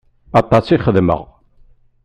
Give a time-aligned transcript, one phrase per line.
[0.39, 1.21] Aṭas i xedmeɣ.